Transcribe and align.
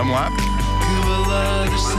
Vamos 0.00 0.14
lá. 0.14 0.30
Que 0.30 0.94
baladas 1.06 1.80
são? 1.82 1.92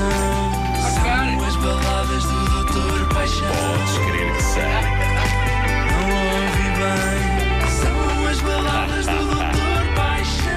São 0.90 1.46
as 1.46 1.56
baladas 1.58 2.24
do 2.24 2.50
Doutor 2.50 3.14
Paixão. 3.14 3.48
Podes 3.48 3.98
crer 4.00 4.36
que 4.36 4.42
sei. 4.42 4.64
Não 5.86 6.10
ouvi 6.34 6.68
bem. 6.82 7.70
São 7.70 8.28
as 8.28 8.40
baladas 8.40 9.06
do 9.06 9.18
Doutor 9.18 9.84
Paixão. 9.96 10.48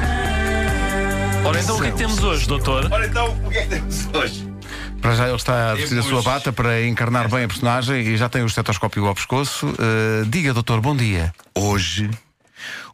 Ora, 1.44 1.60
então 1.60 1.76
o 1.76 1.80
que 1.82 1.86
é 1.86 1.90
que 1.90 1.98
temos 1.98 2.24
hoje, 2.24 2.48
doutor? 2.48 2.88
Ora 2.90 3.06
então, 3.06 3.36
o 3.44 3.50
que 3.50 3.58
é 3.58 3.62
que 3.64 3.68
temos 3.68 4.08
hoje? 4.14 4.50
Para 5.02 5.14
já 5.14 5.26
ele 5.26 5.36
está 5.36 5.72
a 5.72 5.74
vestir 5.74 5.98
a 5.98 6.02
sua 6.02 6.22
bata 6.22 6.50
para 6.50 6.82
encarnar 6.86 7.28
bem 7.28 7.44
a 7.44 7.48
personagem 7.48 8.06
e 8.06 8.16
já 8.16 8.26
tem 8.26 8.42
o 8.42 8.46
estetoscópio 8.46 9.04
ao 9.04 9.14
pescoço. 9.14 9.66
Uh, 9.66 10.24
diga, 10.28 10.54
doutor, 10.54 10.80
bom 10.80 10.96
dia. 10.96 11.30
Hoje, 11.54 12.08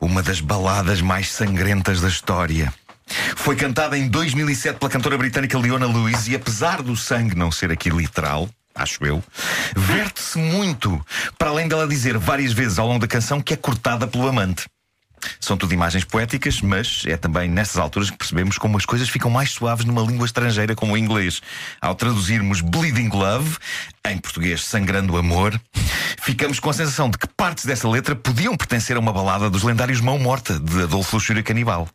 uma 0.00 0.24
das 0.24 0.40
baladas 0.40 1.00
mais 1.00 1.30
sangrentas 1.30 2.00
da 2.00 2.08
história. 2.08 2.74
Foi 3.36 3.56
cantada 3.56 3.96
em 3.96 4.08
2007 4.08 4.78
pela 4.78 4.90
cantora 4.90 5.18
britânica 5.18 5.58
Leona 5.58 5.86
Lewis 5.86 6.28
e 6.28 6.34
apesar 6.34 6.82
do 6.82 6.96
sangue 6.96 7.34
não 7.34 7.50
ser 7.50 7.70
aqui 7.70 7.90
literal, 7.90 8.48
acho 8.74 9.04
eu, 9.04 9.22
verte-se 9.76 10.38
muito, 10.38 11.04
para 11.38 11.50
além 11.50 11.68
dela 11.68 11.86
dizer 11.86 12.18
várias 12.18 12.52
vezes 12.52 12.78
ao 12.78 12.86
longo 12.86 13.00
da 13.00 13.08
canção 13.08 13.40
que 13.40 13.54
é 13.54 13.56
cortada 13.56 14.06
pelo 14.06 14.28
amante. 14.28 14.66
São 15.38 15.56
tudo 15.56 15.74
imagens 15.74 16.04
poéticas, 16.04 16.60
mas 16.60 17.02
é 17.06 17.16
também 17.16 17.48
nessas 17.48 17.76
alturas 17.76 18.10
que 18.10 18.16
percebemos 18.16 18.58
como 18.58 18.76
as 18.76 18.86
coisas 18.86 19.08
ficam 19.08 19.30
mais 19.30 19.50
suaves 19.50 19.84
numa 19.84 20.02
língua 20.02 20.26
estrangeira 20.26 20.74
como 20.74 20.94
o 20.94 20.96
inglês. 20.96 21.40
Ao 21.80 21.94
traduzirmos 21.94 22.60
Bleeding 22.60 23.10
Love, 23.10 23.56
em 24.06 24.18
português 24.18 24.64
Sangrando 24.64 25.16
Amor, 25.16 25.60
ficamos 26.22 26.58
com 26.58 26.70
a 26.70 26.74
sensação 26.74 27.10
de 27.10 27.18
que 27.18 27.26
partes 27.26 27.64
dessa 27.64 27.88
letra 27.88 28.16
podiam 28.16 28.56
pertencer 28.56 28.96
a 28.96 29.00
uma 29.00 29.12
balada 29.12 29.50
dos 29.50 29.62
lendários 29.62 30.00
Mão 30.00 30.18
Morta, 30.18 30.58
de 30.58 30.82
Adolfo 30.82 31.16
Luxúria 31.16 31.42
Canibal. 31.42 31.88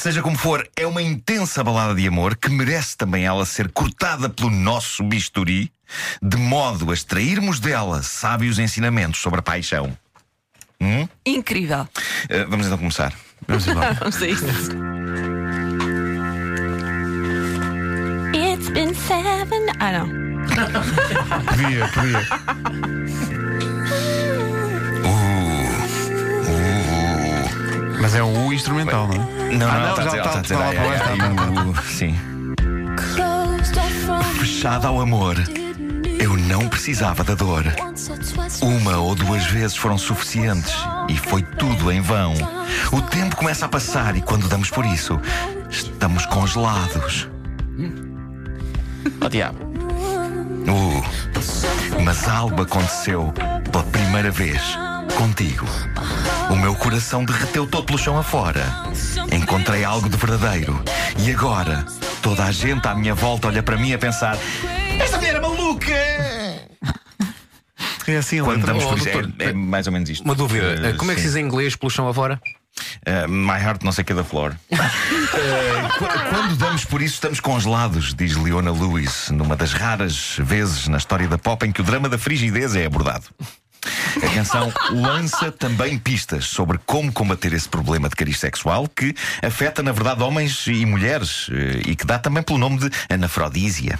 Seja 0.00 0.22
como 0.22 0.38
for, 0.38 0.66
é 0.74 0.86
uma 0.86 1.02
intensa 1.02 1.62
balada 1.62 1.94
de 1.94 2.08
amor 2.08 2.34
que 2.34 2.48
merece 2.48 2.96
também 2.96 3.26
ela 3.26 3.44
ser 3.44 3.70
cortada 3.70 4.30
pelo 4.30 4.48
nosso 4.48 5.04
bisturi, 5.04 5.70
de 6.22 6.38
modo 6.38 6.90
a 6.90 6.94
extrairmos 6.94 7.60
dela 7.60 8.02
sábios 8.02 8.58
ensinamentos 8.58 9.20
sobre 9.20 9.40
a 9.40 9.42
paixão. 9.42 9.94
Incrível. 11.26 11.86
Eh, 12.30 12.46
vamos 12.46 12.64
então 12.64 12.78
começar. 12.78 13.12
Vamos 13.46 13.68
embora. 13.68 13.92
Vamos 14.00 14.22
a 14.22 14.26
isso. 14.26 14.46
It's 18.34 18.70
been 18.70 18.94
seven. 18.94 19.66
Ah, 19.80 19.92
não. 19.92 20.08
podia, 21.44 21.88
podia. 21.88 23.39
Mas 28.00 28.14
é 28.14 28.22
um 28.22 28.46
U 28.46 28.52
instrumental, 28.52 29.06
não 29.08 29.14
é? 29.14 29.54
Não, 29.56 29.68
Ah, 29.68 29.74
não, 29.74 29.80
não, 29.80 29.90
está 29.90 30.00
a 30.00 30.04
já 30.04 30.04
dizer, 30.04 30.18
está- 30.18 30.38
a 30.38 30.42
dizer, 30.42 30.56
ai, 30.56 30.76
ai, 30.78 31.68
o- 31.68 31.82
Sim. 31.82 32.16
Fechada 34.38 34.88
ao 34.88 35.00
amor, 35.00 35.36
eu 36.18 36.36
não 36.36 36.68
precisava 36.68 37.22
da 37.22 37.34
dor. 37.34 37.64
Uma 38.62 38.96
ou 38.98 39.14
duas 39.14 39.44
vezes 39.46 39.76
foram 39.76 39.98
suficientes 39.98 40.72
e 41.08 41.16
foi 41.16 41.42
tudo 41.42 41.92
em 41.92 42.00
vão. 42.00 42.34
O 42.92 43.02
tempo 43.02 43.36
começa 43.36 43.66
a 43.66 43.68
passar 43.68 44.16
e 44.16 44.22
quando 44.22 44.48
damos 44.48 44.70
por 44.70 44.84
isso, 44.86 45.20
estamos 45.68 46.24
congelados. 46.26 47.28
Ó 49.20 49.28
diabo. 49.28 49.58
Uh, 50.66 51.02
mas 52.04 52.28
algo 52.28 52.62
aconteceu 52.62 53.32
pela 53.70 53.84
primeira 53.84 54.30
vez 54.30 54.60
contigo. 55.16 55.66
O 56.50 56.56
meu 56.56 56.74
coração 56.74 57.24
derreteu 57.24 57.66
todo 57.66 57.84
pelo 57.84 57.98
chão 57.98 58.18
afora. 58.18 58.64
Encontrei 59.32 59.84
algo 59.84 60.08
de 60.08 60.16
verdadeiro. 60.16 60.82
E 61.18 61.30
agora, 61.30 61.86
toda 62.22 62.44
a 62.44 62.52
gente 62.52 62.86
à 62.88 62.94
minha 62.94 63.14
volta 63.14 63.48
olha 63.48 63.62
para 63.62 63.76
mim 63.76 63.92
a 63.92 63.98
pensar: 63.98 64.36
Esta 64.98 65.16
mulher 65.16 65.36
é 65.36 65.40
maluca! 65.40 65.94
É 68.06 68.16
assim, 68.16 68.40
a 68.40 68.44
Quando 68.44 68.66
damos 68.66 68.84
Oh, 68.84 68.88
por 68.88 68.98
doutor, 68.98 69.32
é, 69.38 69.44
é 69.44 69.52
mais 69.52 69.86
ou 69.86 69.92
menos 69.92 70.10
isto. 70.10 70.24
Uma 70.24 70.34
dúvida. 70.34 70.88
Eh, 70.88 70.92
Como 70.94 71.12
é 71.12 71.14
que 71.14 71.20
se 71.20 71.28
sim. 71.28 71.34
diz 71.34 71.42
em 71.42 71.44
inglês 71.46 71.76
pelo 71.76 71.90
chão 71.90 72.08
afora? 72.08 72.40
Uh, 73.06 73.28
my 73.28 73.52
heart 73.60 73.82
não 73.84 73.92
sei 73.92 74.02
que 74.02 74.12
da 74.14 74.24
flor. 74.24 74.56
Uh, 74.72 74.76
qu- 75.98 76.28
quando 76.30 76.56
damos 76.56 76.84
por 76.84 77.00
isso, 77.00 77.14
estamos 77.14 77.38
congelados, 77.38 78.12
diz 78.14 78.34
Leona 78.36 78.72
Lewis, 78.72 79.28
numa 79.30 79.54
das 79.54 79.72
raras 79.72 80.36
vezes 80.38 80.88
na 80.88 80.96
história 80.96 81.28
da 81.28 81.38
pop 81.38 81.64
em 81.66 81.70
que 81.72 81.80
o 81.80 81.84
drama 81.84 82.08
da 82.08 82.18
frigidez 82.18 82.74
é 82.74 82.86
abordado. 82.86 83.26
A 84.16 84.34
canção 84.34 84.72
lança 84.90 85.50
também 85.50 85.98
pistas 85.98 86.46
sobre 86.46 86.78
como 86.86 87.12
combater 87.12 87.52
esse 87.52 87.68
problema 87.68 88.08
de 88.08 88.16
cariz 88.16 88.38
sexual 88.38 88.88
que 88.88 89.14
afeta, 89.42 89.82
na 89.82 89.92
verdade, 89.92 90.22
homens 90.22 90.66
e 90.66 90.84
mulheres 90.84 91.48
eh, 91.52 91.82
e 91.86 91.96
que 91.96 92.04
dá 92.04 92.18
também 92.18 92.42
pelo 92.42 92.58
nome 92.58 92.78
de 92.78 92.90
anafrodísia. 93.08 93.98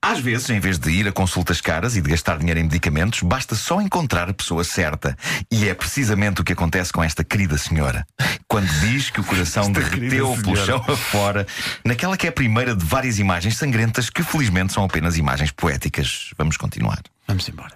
Às 0.00 0.20
vezes, 0.20 0.50
em 0.50 0.60
vez 0.60 0.78
de 0.78 0.90
ir 0.90 1.08
a 1.08 1.12
consultas 1.12 1.60
caras 1.60 1.96
e 1.96 2.00
de 2.00 2.10
gastar 2.10 2.38
dinheiro 2.38 2.60
em 2.60 2.64
medicamentos, 2.64 3.22
basta 3.22 3.54
só 3.54 3.80
encontrar 3.80 4.28
a 4.28 4.34
pessoa 4.34 4.64
certa. 4.64 5.16
E 5.50 5.68
é 5.68 5.74
precisamente 5.74 6.40
o 6.40 6.44
que 6.44 6.52
acontece 6.52 6.92
com 6.92 7.02
esta 7.02 7.24
querida 7.24 7.56
senhora. 7.56 8.04
Quando 8.48 8.68
diz 8.80 9.10
que 9.10 9.20
o 9.20 9.24
coração 9.24 9.70
derreteu 9.70 10.36
pelo 10.42 10.56
chão 10.56 10.84
afora, 10.88 11.46
naquela 11.84 12.16
que 12.16 12.26
é 12.26 12.30
a 12.30 12.32
primeira 12.32 12.74
de 12.74 12.84
várias 12.84 13.18
imagens 13.18 13.56
sangrentas 13.56 14.10
que 14.10 14.22
felizmente 14.22 14.72
são 14.72 14.84
apenas 14.84 15.16
imagens 15.16 15.50
poéticas. 15.50 16.30
Vamos 16.36 16.56
continuar. 16.56 17.00
Vamos 17.26 17.48
embora. 17.48 17.72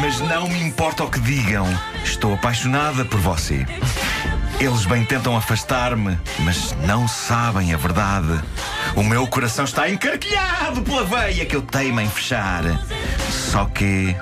Mas 0.00 0.20
não 0.20 0.48
me 0.48 0.62
importa 0.62 1.04
o 1.04 1.10
que 1.10 1.20
digam, 1.20 1.66
estou 2.04 2.34
apaixonada 2.34 3.04
por 3.04 3.20
você. 3.20 3.66
Eles 4.60 4.84
bem 4.84 5.04
tentam 5.04 5.36
afastar-me, 5.36 6.18
mas 6.40 6.74
não 6.86 7.08
sabem 7.08 7.72
a 7.74 7.76
verdade. 7.76 8.40
O 8.94 9.02
meu 9.02 9.26
coração 9.26 9.64
está 9.64 9.88
encarquilhado 9.88 10.82
pela 10.82 11.04
veia 11.04 11.44
que 11.44 11.56
eu 11.56 11.62
teimo 11.62 12.00
em 12.00 12.08
fechar. 12.08 12.62
Só 13.30 13.64
que. 13.66 14.14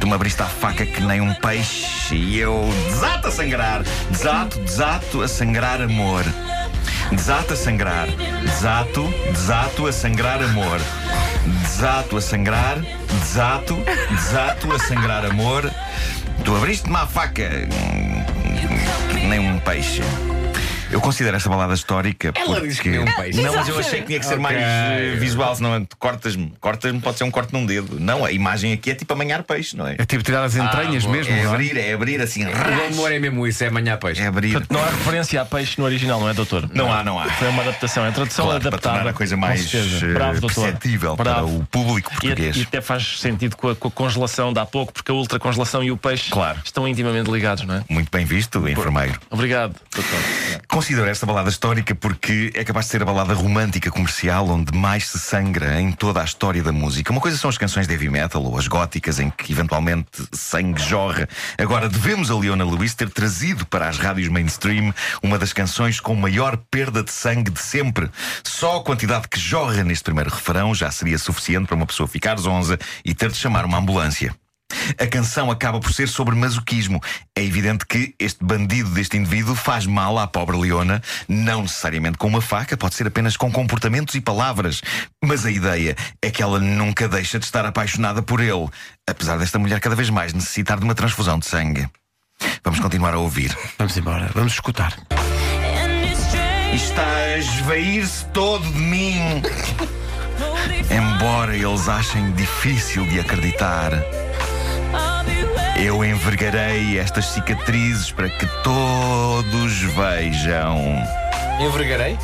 Tu 0.00 0.06
me 0.06 0.14
abriste 0.14 0.42
a 0.42 0.46
faca 0.46 0.84
que 0.84 1.00
nem 1.00 1.20
um 1.20 1.32
peixe 1.34 2.16
e 2.16 2.38
eu 2.38 2.68
desato 2.88 3.28
a 3.28 3.30
sangrar. 3.30 3.82
Desato, 4.10 4.58
desato 4.58 5.22
a 5.22 5.28
sangrar 5.28 5.80
amor. 5.80 6.24
Desato 7.12 7.52
a 7.52 7.56
sangrar. 7.56 8.08
Desato, 8.44 9.06
desato 9.32 9.86
a 9.86 9.92
sangrar 9.92 10.42
amor. 10.42 10.80
Desato 11.46 12.16
a 12.16 12.20
sangrar. 12.20 12.80
Desato, 13.20 13.76
desato 14.10 14.72
a 14.72 14.78
sangrar 14.78 15.24
amor. 15.24 15.70
Tu 16.44 16.56
abriste-me 16.56 16.96
a 16.96 17.06
faca 17.06 17.48
nem 19.28 19.40
um 19.40 19.58
peixe. 19.60 20.02
Eu 20.92 21.00
considero 21.00 21.36
esta 21.36 21.48
balada 21.48 21.74
histórica. 21.74 22.32
Ela 22.34 22.46
porque... 22.54 22.68
diz 22.68 22.78
que 22.80 22.88
nem 22.90 23.00
um 23.00 23.04
peixe. 23.06 23.40
Não, 23.40 23.54
mas 23.54 23.68
eu 23.68 23.78
achei 23.78 24.00
que 24.00 24.06
tinha 24.08 24.18
que 24.20 24.26
ser 24.26 24.34
Ok. 24.34 24.42
mais 24.42 24.58
eh, 24.58 25.16
visual, 25.18 25.56
senão 25.56 25.84
tu 25.84 25.96
cortas-me. 25.96 26.52
Cortas-me 26.60 27.00
pode 27.00 27.18
ser 27.18 27.24
um 27.24 27.30
corte 27.30 27.52
num 27.52 27.64
dedo. 27.64 27.98
Não, 27.98 28.24
a 28.24 28.30
imagem 28.32 28.72
aqui 28.72 28.90
é 28.90 28.94
tipo 28.94 29.12
amanhar 29.12 29.42
peixe, 29.42 29.76
não 29.76 29.86
é? 29.86 29.96
É 29.98 30.04
tipo 30.04 30.22
tirar 30.22 30.44
as 30.44 30.54
entranhas 30.54 31.04
Ah, 31.04 31.08
mesmo, 31.08 31.32
É 31.32 31.42
não 31.44 31.50
é? 31.50 31.54
abrir, 31.54 31.76
é 31.78 31.92
abrir 31.94 32.20
assim. 32.20 32.44
O 32.44 32.86
amor 32.92 33.10
é 33.12 33.18
mesmo 33.18 33.46
isso, 33.46 33.64
é 33.64 33.68
amanhã 33.68 33.96
peixe. 33.96 34.20
É 34.22 34.26
abrir. 34.26 34.62
Não 34.70 34.82
há 34.82 34.86
referência 34.90 35.40
a 35.40 35.44
peixe 35.44 35.78
no 35.78 35.84
original, 35.86 36.20
não 36.20 36.28
é, 36.28 36.34
doutor? 36.34 36.68
Não 36.74 36.92
há, 36.92 37.02
não 37.02 37.18
há. 37.18 37.24
Foi 37.30 37.48
uma 37.48 37.62
adaptação, 37.62 38.04
é 38.04 38.08
a 38.08 38.12
tradução 38.12 38.44
Claro, 38.46 38.60
para 38.60 38.68
adaptada. 38.68 38.96
tornar 38.96 39.10
a 39.10 39.14
coisa 39.14 39.36
mais 39.36 39.72
eh, 39.74 40.12
Bravo, 40.12 40.40
perceptível 40.42 41.16
para 41.16 41.42
o 41.44 41.64
público 41.70 42.10
E, 42.12 42.16
português. 42.20 42.56
e 42.56 42.62
até 42.62 42.80
faz 42.80 43.18
sentido 43.20 43.56
com 43.56 43.70
a, 43.70 43.76
com 43.76 43.88
a 43.88 43.90
congelação 43.90 44.52
de 44.52 44.58
há 44.60 44.66
pouco, 44.66 44.92
porque 44.92 45.10
a 45.10 45.14
ultracongelação 45.14 45.82
e 45.82 45.90
o 45.90 45.96
peixe 45.96 46.30
Claro. 46.30 46.58
estão 46.64 46.86
intimamente 46.86 47.30
ligados, 47.30 47.64
não 47.64 47.76
é? 47.76 47.84
Muito 47.88 48.10
bem 48.10 48.24
visto, 48.26 48.68
enfermeiro. 48.68 49.18
Obrigado, 49.30 49.74
doutor. 49.94 50.18
Considero 50.82 51.08
esta 51.08 51.24
balada 51.24 51.48
histórica 51.48 51.94
porque 51.94 52.50
é 52.56 52.64
capaz 52.64 52.86
de 52.86 52.90
ser 52.90 53.02
a 53.02 53.04
balada 53.04 53.34
romântica 53.34 53.88
comercial 53.88 54.48
onde 54.48 54.76
mais 54.76 55.06
se 55.06 55.16
sangra 55.16 55.80
em 55.80 55.92
toda 55.92 56.20
a 56.20 56.24
história 56.24 56.60
da 56.60 56.72
música. 56.72 57.12
Uma 57.12 57.20
coisa 57.20 57.36
são 57.36 57.48
as 57.48 57.56
canções 57.56 57.86
de 57.86 57.92
heavy 57.92 58.08
metal 58.08 58.42
ou 58.42 58.58
as 58.58 58.66
góticas 58.66 59.20
em 59.20 59.30
que 59.30 59.52
eventualmente 59.52 60.10
sangue 60.32 60.82
jorra. 60.82 61.28
Agora, 61.56 61.88
devemos 61.88 62.32
a 62.32 62.36
Leona 62.36 62.64
Lewis 62.64 62.96
ter 62.96 63.08
trazido 63.08 63.64
para 63.64 63.88
as 63.88 63.96
rádios 63.96 64.26
mainstream 64.26 64.92
uma 65.22 65.38
das 65.38 65.52
canções 65.52 66.00
com 66.00 66.16
maior 66.16 66.56
perda 66.68 67.04
de 67.04 67.12
sangue 67.12 67.52
de 67.52 67.60
sempre. 67.60 68.10
Só 68.42 68.78
a 68.78 68.82
quantidade 68.82 69.28
que 69.28 69.38
jorra 69.38 69.84
neste 69.84 70.02
primeiro 70.02 70.30
refrão 70.30 70.74
já 70.74 70.90
seria 70.90 71.16
suficiente 71.16 71.68
para 71.68 71.76
uma 71.76 71.86
pessoa 71.86 72.08
ficar 72.08 72.36
zonza 72.40 72.76
e 73.04 73.14
ter 73.14 73.30
de 73.30 73.36
chamar 73.36 73.64
uma 73.64 73.78
ambulância. 73.78 74.34
A 74.98 75.06
canção 75.06 75.50
acaba 75.50 75.80
por 75.80 75.92
ser 75.92 76.08
sobre 76.08 76.34
masoquismo. 76.34 77.00
É 77.36 77.42
evidente 77.42 77.86
que 77.86 78.14
este 78.18 78.44
bandido 78.44 78.90
deste 78.90 79.16
indivíduo 79.16 79.54
faz 79.54 79.86
mal 79.86 80.18
à 80.18 80.26
pobre 80.26 80.56
Leona, 80.56 81.02
não 81.28 81.62
necessariamente 81.62 82.18
com 82.18 82.28
uma 82.28 82.40
faca, 82.40 82.76
pode 82.76 82.94
ser 82.94 83.06
apenas 83.06 83.36
com 83.36 83.50
comportamentos 83.50 84.14
e 84.14 84.20
palavras. 84.20 84.82
Mas 85.22 85.46
a 85.46 85.50
ideia 85.50 85.96
é 86.20 86.30
que 86.30 86.42
ela 86.42 86.58
nunca 86.58 87.08
deixa 87.08 87.38
de 87.38 87.44
estar 87.44 87.64
apaixonada 87.64 88.22
por 88.22 88.40
ele, 88.40 88.68
apesar 89.08 89.38
desta 89.38 89.58
mulher 89.58 89.80
cada 89.80 89.96
vez 89.96 90.10
mais 90.10 90.32
necessitar 90.32 90.78
de 90.78 90.84
uma 90.84 90.94
transfusão 90.94 91.38
de 91.38 91.46
sangue. 91.46 91.88
Vamos 92.64 92.80
continuar 92.80 93.14
a 93.14 93.18
ouvir. 93.18 93.56
Vamos 93.78 93.96
embora, 93.96 94.30
vamos 94.34 94.52
escutar. 94.52 94.96
Está 96.74 97.06
a 97.06 97.38
esvair-se 97.38 98.24
todo 98.26 98.64
de 98.64 98.78
mim. 98.78 99.42
Embora 100.90 101.56
eles 101.56 101.88
achem 101.88 102.32
difícil 102.32 103.06
de 103.06 103.20
acreditar. 103.20 103.92
Eu 105.84 106.04
envergarei 106.04 106.96
estas 106.96 107.24
cicatrizes 107.26 108.12
para 108.12 108.28
que 108.28 108.46
todos 108.62 109.80
vejam. 109.80 110.78
Envergarei? 111.60 112.16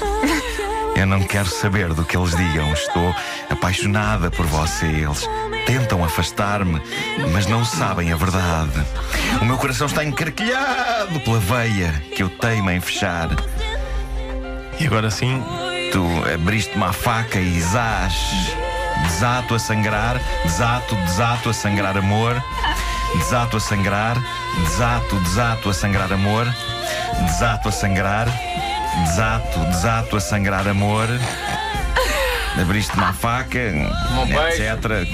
Eu 0.94 1.06
não 1.06 1.22
quero 1.22 1.48
saber 1.48 1.94
do 1.94 2.04
que 2.04 2.14
eles 2.14 2.36
digam. 2.36 2.70
Estou 2.74 3.14
apaixonada 3.48 4.30
por 4.30 4.44
você. 4.44 4.84
Eles 4.84 5.26
tentam 5.64 6.04
afastar-me, 6.04 6.82
mas 7.32 7.46
não 7.46 7.64
sabem 7.64 8.12
a 8.12 8.16
verdade. 8.16 8.84
O 9.40 9.46
meu 9.46 9.56
coração 9.56 9.86
está 9.86 10.04
encarquilhado 10.04 11.18
pela 11.20 11.38
veia 11.38 11.92
que 12.14 12.22
eu 12.22 12.28
teimo 12.28 12.70
em 12.70 12.80
fechar. 12.80 13.30
E 14.78 14.86
agora 14.86 15.10
sim, 15.10 15.42
Tu 15.92 16.04
abriste-me 16.34 16.84
a 16.84 16.92
faca 16.92 17.38
e 17.38 17.58
zás. 17.58 18.14
Desato 19.06 19.54
a 19.54 19.58
sangrar, 19.58 20.20
desato, 20.44 20.94
desato 20.96 21.50
a 21.50 21.54
sangrar 21.54 21.96
amor. 21.96 22.42
Desato 23.16 23.56
a 23.56 23.60
sangrar, 23.60 24.16
desato, 24.64 25.16
desato 25.20 25.70
a 25.70 25.74
sangrar 25.74 26.12
amor. 26.12 26.46
Desato 27.22 27.68
a 27.68 27.72
sangrar, 27.72 28.28
desato, 29.04 29.58
desato 29.66 30.16
a 30.16 30.20
sangrar 30.20 30.68
amor. 30.68 31.08
Abriste-me 32.60 33.04
a 33.04 33.12
faca, 33.12 33.58
etc. 33.58 35.06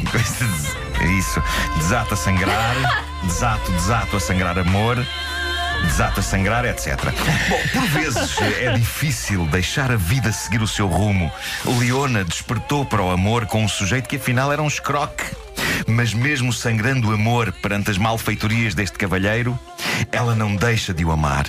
Isso. 1.19 1.43
Desato 1.77 2.15
a 2.15 2.17
sangrar, 2.17 2.77
desato, 3.25 3.71
desato 3.73 4.17
a 4.17 4.21
sangrar 4.21 4.59
amor. 4.59 5.05
Desato 5.85 6.21
a 6.21 6.23
sangrar, 6.23 6.65
etc. 6.65 6.97
Bom, 7.49 7.59
por 7.73 7.89
vezes 7.89 8.41
é 8.61 8.73
difícil 8.73 9.47
deixar 9.47 9.91
a 9.91 9.97
vida 9.97 10.33
seguir 10.33 10.63
o 10.63 10.69
seu 10.69 10.87
rumo. 10.87 11.31
Leona 11.65 12.25
despertou 12.25 12.85
para 12.85 13.03
o 13.03 13.11
amor 13.11 13.47
com 13.47 13.63
um 13.65 13.69
sujeito 13.69 14.09
que 14.09 14.17
afinal 14.17 14.53
era 14.53 14.63
um 14.63 14.69
escroque. 14.69 15.25
Mas 15.87 16.15
mesmo 16.15 16.53
sangrando 16.53 17.13
amor 17.13 17.53
perante 17.53 17.91
as 17.91 17.99
malfeitorias 17.99 18.75
deste 18.75 18.99
cavalheiro, 18.99 19.59
ela 20.11 20.35
não 20.35 20.55
deixa 20.55 20.95
de 20.95 21.05
o 21.05 21.11
amar. 21.11 21.47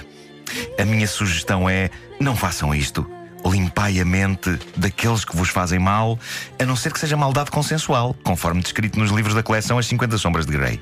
A 0.80 0.86
minha 0.86 1.08
sugestão 1.08 1.70
é: 1.70 1.90
não 2.20 2.36
façam 2.36 2.74
isto. 2.74 3.10
Limpai 3.46 4.00
a 4.00 4.06
mente 4.06 4.58
daqueles 4.76 5.26
que 5.26 5.36
vos 5.36 5.50
fazem 5.50 5.78
mal, 5.78 6.18
a 6.58 6.66
não 6.66 6.78
ser 6.78 6.94
que 6.94 7.00
seja 7.00 7.18
maldade 7.18 7.52
consensual, 7.52 8.16
conforme 8.24 8.62
descrito 8.62 8.98
nos 8.98 9.12
livros 9.12 9.36
da 9.36 9.44
coleção 9.44 9.78
As 9.78 9.86
50 9.86 10.18
Sombras 10.18 10.46
de 10.46 10.54
Grey. 10.54 10.80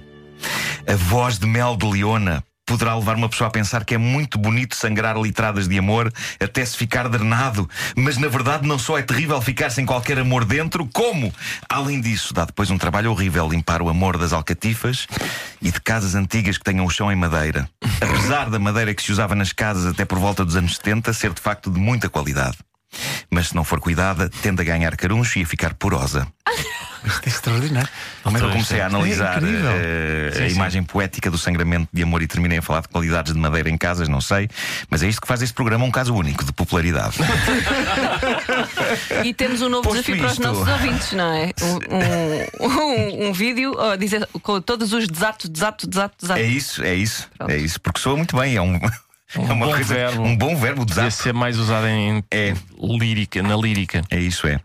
A 0.87 0.95
voz 0.95 1.39
de 1.39 1.47
mel 1.47 1.75
de 1.75 1.85
Leona 1.85 2.43
poderá 2.71 2.95
levar 2.95 3.17
uma 3.17 3.27
pessoa 3.27 3.49
a 3.49 3.51
pensar 3.51 3.83
que 3.83 3.95
é 3.95 3.97
muito 3.97 4.39
bonito 4.39 4.77
sangrar 4.77 5.17
litradas 5.17 5.67
de 5.67 5.77
amor 5.77 6.09
até 6.39 6.63
se 6.63 6.77
ficar 6.77 7.09
drenado, 7.09 7.69
mas 7.97 8.17
na 8.17 8.29
verdade 8.29 8.65
não 8.65 8.79
só 8.79 8.97
é 8.97 9.01
terrível 9.01 9.41
ficar 9.41 9.69
sem 9.69 9.85
qualquer 9.85 10.17
amor 10.17 10.45
dentro, 10.45 10.87
como, 10.93 11.33
além 11.67 11.99
disso, 11.99 12.33
dá 12.33 12.45
depois 12.45 12.71
um 12.71 12.77
trabalho 12.77 13.11
horrível 13.11 13.45
limpar 13.45 13.81
o 13.81 13.89
amor 13.89 14.17
das 14.17 14.31
alcatifas 14.31 15.05
e 15.61 15.69
de 15.69 15.81
casas 15.81 16.15
antigas 16.15 16.57
que 16.57 16.63
tenham 16.63 16.85
o 16.85 16.89
chão 16.89 17.11
em 17.11 17.15
madeira. 17.15 17.69
Apesar 17.99 18.49
da 18.49 18.57
madeira 18.57 18.93
que 18.93 19.03
se 19.03 19.11
usava 19.11 19.35
nas 19.35 19.51
casas 19.51 19.85
até 19.85 20.05
por 20.05 20.17
volta 20.17 20.45
dos 20.45 20.55
anos 20.55 20.77
70 20.77 21.11
ser 21.11 21.33
de 21.33 21.41
facto 21.41 21.69
de 21.69 21.77
muita 21.77 22.07
qualidade. 22.07 22.57
Mas 23.29 23.47
se 23.49 23.55
não 23.55 23.63
for 23.63 23.79
cuidada, 23.79 24.29
tende 24.41 24.61
a 24.61 24.65
ganhar 24.65 24.95
caruncho 24.97 25.39
e 25.39 25.43
a 25.43 25.45
ficar 25.45 25.73
porosa. 25.73 26.27
Isto 27.03 27.25
é 27.25 27.29
extraordinário. 27.29 27.89
Como 28.21 28.37
é 28.37 28.41
eu 28.41 28.49
comecei 28.51 28.79
a 28.79 28.85
isto 28.85 28.95
é 28.95 28.97
analisar 28.99 29.37
incrível. 29.41 29.71
eh, 29.73 30.31
Sim, 30.35 30.43
a 30.43 30.49
sim. 30.49 30.55
imagem 30.55 30.83
poética 30.83 31.31
do 31.31 31.37
sangramento 31.37 31.89
de 31.91 32.03
amor 32.03 32.21
e 32.21 32.27
terminei 32.27 32.59
a 32.59 32.61
falar 32.61 32.81
de 32.81 32.89
qualidades 32.89 33.33
de 33.33 33.39
madeira 33.39 33.71
em 33.71 33.75
casas, 33.77 34.07
não 34.07 34.21
sei. 34.21 34.47
Mas 34.87 35.01
é 35.01 35.07
isto 35.07 35.19
que 35.19 35.27
faz 35.27 35.41
este 35.41 35.55
programa 35.55 35.83
um 35.83 35.89
caso 35.89 36.13
único 36.13 36.45
de 36.45 36.53
popularidade. 36.53 37.15
E 39.23 39.33
temos 39.33 39.61
um 39.61 39.69
novo 39.69 39.83
Posto 39.83 39.95
desafio 40.03 40.17
para 40.17 40.25
os 40.27 40.33
isto. 40.33 40.43
nossos 40.43 40.67
ouvintes, 40.67 41.11
não 41.13 41.33
é? 41.33 41.51
Um, 41.61 42.65
um, 42.67 42.67
um- 42.67 43.29
um 43.29 43.33
vídeo 43.33 43.73
oh, 43.77 43.95
dizer, 43.97 44.27
com 44.41 44.61
todos 44.61 44.93
os 44.93 45.07
desatos, 45.07 45.49
desato, 45.49 45.87
desato, 45.87 46.15
desato. 46.21 46.39
é 46.39 46.43
isso, 46.43 46.83
é 46.83 46.93
isso, 46.93 47.27
Pronto. 47.37 47.51
é 47.51 47.57
isso. 47.57 47.79
Porque 47.81 47.99
soa 47.99 48.15
muito 48.15 48.35
bem, 48.37 48.55
é 48.55 48.61
um, 48.61 48.79
é 49.35 49.39
uma 49.39 49.65
bom 49.65 49.71
coisa, 49.73 49.93
verbo. 49.93 50.21
um 50.23 50.35
bom 50.37 50.55
verbo, 50.55 50.85
devia 50.85 51.03
desato. 51.03 51.23
ser 51.23 51.33
mais 51.33 51.57
usado 51.57 51.87
em 51.87 52.23
É. 52.31 52.53
lírica, 52.79 53.41
na 53.43 53.55
lírica. 53.55 54.01
É 54.09 54.19
isso, 54.19 54.47
é. 54.47 54.59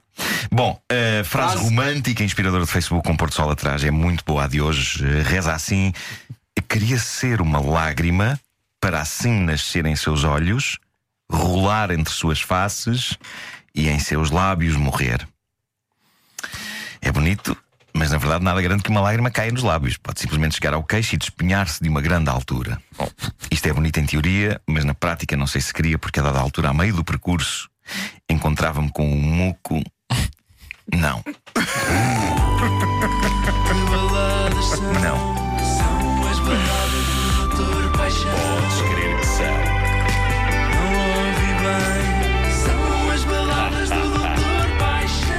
Bom, 0.51 0.81
a 0.91 1.25
frase 1.25 1.53
Frase. 1.55 1.65
romântica 1.65 2.25
inspiradora 2.25 2.63
do 2.65 2.67
Facebook 2.67 3.07
com 3.07 3.17
Porto 3.17 3.35
Sol 3.35 3.51
atrás 3.51 3.85
é 3.85 3.91
muito 3.91 4.25
boa 4.25 4.45
a 4.45 4.47
de 4.47 4.61
hoje. 4.61 5.05
Eh, 5.05 5.23
Reza 5.23 5.53
assim: 5.53 5.93
Queria 6.69 6.99
ser 6.99 7.41
uma 7.43 7.61
lágrima 7.61 8.41
para 8.81 9.01
assim 9.01 9.41
nascer 9.41 9.85
em 9.87 9.95
seus 9.95 10.25
olhos, 10.25 10.79
rolar 11.31 11.91
entre 11.91 12.13
suas 12.13 12.41
faces 12.41 13.17
e 13.75 13.89
em 13.89 13.99
seus 13.99 14.31
lábios 14.31 14.75
morrer. 14.77 15.27
É 17.03 17.13
bonito, 17.13 17.57
mas 17.93 18.11
na 18.11 18.19
verdade 18.19 18.43
nada 18.45 18.61
grande 18.61 18.83
que 18.83 18.91
uma 18.91 19.01
lágrima 19.01 19.31
caia 19.31 19.53
nos 19.53 19.63
lábios. 19.63 19.97
Pode 19.97 20.21
simplesmente 20.21 20.55
chegar 20.55 20.75
ao 20.75 20.83
queixo 20.83 21.15
e 21.15 21.19
despenhar-se 21.19 21.83
de 21.83 21.89
uma 21.89 22.01
grande 22.01 22.31
altura. 22.31 22.81
Bom, 22.97 23.09
isto 23.67 23.73
é 23.73 23.75
bonito 23.75 23.99
em 23.99 24.07
teoria, 24.07 24.61
mas 24.65 24.85
na 24.85 24.95
prática 24.95 25.37
não 25.37 25.49
sei 25.49 25.61
se 25.61 25.75
queria, 25.75 25.99
porque 25.99 26.21
a 26.21 26.23
dada 26.23 26.39
altura, 26.39 26.69
a 26.69 26.73
meio 26.73 26.95
do 26.95 27.03
percurso, 27.03 27.69
encontrava-me 28.31 28.93
com 28.93 29.05
um 29.05 29.21
muco. 29.21 29.83
Não, 30.95 31.21
não. 35.03 35.19
são 35.65 36.29
as 36.31 36.39
baladas 36.39 37.07
do 37.11 37.57
Doutor 37.57 37.91
Paixão. 37.97 38.31
Podes 38.31 38.83
crer 38.83 39.19
que 39.19 39.27
são. 39.27 39.59
Não 40.71 40.87
ouvi 41.27 41.51
bem, 41.65 42.53
são 42.53 43.11
as 43.11 43.25
baladas 43.25 43.89
do 43.91 44.01
Doutor 44.01 44.69
Paixão. 44.79 45.35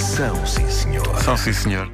São, 0.00 0.46
sim, 0.46 0.70
senhor. 0.70 1.22
São 1.22 1.36
sim, 1.36 1.52
senhor. 1.52 1.90